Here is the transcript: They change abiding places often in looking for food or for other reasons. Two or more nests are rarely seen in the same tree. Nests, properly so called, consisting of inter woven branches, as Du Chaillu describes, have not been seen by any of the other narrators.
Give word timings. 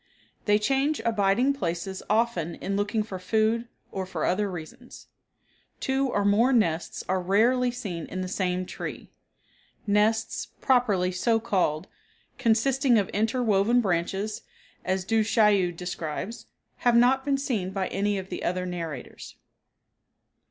They 0.45 0.57
change 0.57 0.99
abiding 1.05 1.53
places 1.53 2.01
often 2.09 2.55
in 2.55 2.75
looking 2.75 3.03
for 3.03 3.19
food 3.19 3.67
or 3.91 4.07
for 4.07 4.25
other 4.25 4.49
reasons. 4.49 5.05
Two 5.79 6.07
or 6.09 6.25
more 6.25 6.51
nests 6.51 7.03
are 7.07 7.21
rarely 7.21 7.69
seen 7.69 8.07
in 8.07 8.21
the 8.21 8.27
same 8.27 8.65
tree. 8.65 9.11
Nests, 9.85 10.47
properly 10.59 11.11
so 11.11 11.39
called, 11.39 11.87
consisting 12.39 12.97
of 12.97 13.11
inter 13.13 13.43
woven 13.43 13.79
branches, 13.79 14.41
as 14.83 15.05
Du 15.05 15.23
Chaillu 15.23 15.71
describes, 15.71 16.47
have 16.77 16.95
not 16.95 17.23
been 17.23 17.37
seen 17.37 17.69
by 17.69 17.87
any 17.89 18.17
of 18.17 18.29
the 18.29 18.43
other 18.43 18.65
narrators. 18.65 19.35